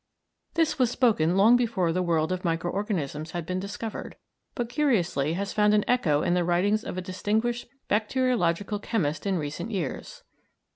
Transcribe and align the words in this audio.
This 0.55 0.79
was 0.79 0.89
spoken 0.89 1.37
long 1.37 1.55
before 1.55 1.91
the 1.91 2.01
world 2.01 2.31
of 2.31 2.43
micro 2.43 2.71
organisms 2.71 3.33
had 3.33 3.45
been 3.45 3.59
discovered, 3.59 4.15
but 4.55 4.67
curiously 4.67 5.33
has 5.33 5.53
found 5.53 5.75
an 5.75 5.85
echo 5.87 6.23
in 6.23 6.33
the 6.33 6.43
writings 6.43 6.83
of 6.83 6.97
a 6.97 7.01
distinguished 7.01 7.67
bacteriological 7.87 8.79
chemist 8.79 9.27
in 9.27 9.37
recent 9.37 9.69
years. 9.69 10.23